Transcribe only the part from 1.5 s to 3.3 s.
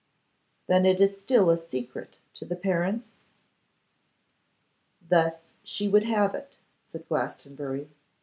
a secret to the parents?'